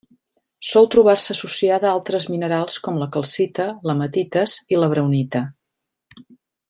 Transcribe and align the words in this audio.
Sol 0.69 0.87
trobar-se 0.93 1.33
associada 1.35 1.87
a 1.89 1.91
altres 1.97 2.25
minerals 2.35 2.79
com 2.87 2.97
la 3.03 3.09
calcita, 3.17 3.67
l'hematites 3.91 4.57
i 4.75 4.81
la 4.81 4.91
braunita. 4.95 5.45